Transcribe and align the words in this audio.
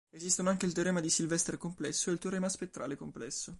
Esistono 0.09 0.49
anche 0.49 0.65
il 0.65 0.73
teorema 0.73 0.99
di 0.99 1.11
Sylvester 1.11 1.59
complesso 1.59 2.09
e 2.09 2.13
il 2.13 2.17
teorema 2.19 2.49
spettrale 2.49 2.95
complesso. 2.95 3.49